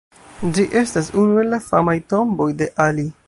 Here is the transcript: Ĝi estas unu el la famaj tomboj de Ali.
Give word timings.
Ĝi 0.57 0.63
estas 0.81 1.11
unu 1.25 1.37
el 1.43 1.53
la 1.57 1.61
famaj 1.67 1.97
tomboj 2.15 2.51
de 2.63 2.75
Ali. 2.89 3.09